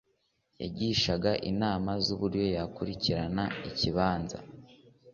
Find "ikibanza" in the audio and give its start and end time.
3.69-4.37